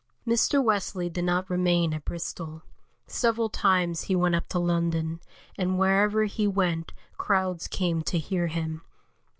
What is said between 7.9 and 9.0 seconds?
to hear him.